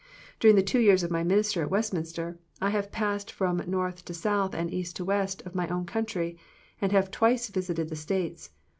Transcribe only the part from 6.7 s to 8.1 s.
and have twice visited the